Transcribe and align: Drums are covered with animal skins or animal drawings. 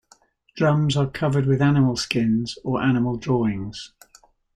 Drums 0.55 0.97
are 0.97 1.05
covered 1.05 1.45
with 1.45 1.61
animal 1.61 1.95
skins 1.95 2.57
or 2.63 2.81
animal 2.81 3.17
drawings. 3.17 3.93